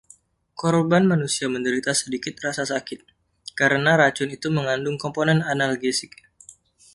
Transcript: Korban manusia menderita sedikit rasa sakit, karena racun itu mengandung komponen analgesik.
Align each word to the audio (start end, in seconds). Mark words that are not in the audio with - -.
Korban 0.61 1.03
manusia 1.11 1.45
menderita 1.53 1.91
sedikit 2.01 2.33
rasa 2.45 2.63
sakit, 2.71 3.01
karena 3.59 3.91
racun 4.01 4.29
itu 4.37 4.47
mengandung 4.57 4.95
komponen 5.03 5.39
analgesik. 5.53 6.13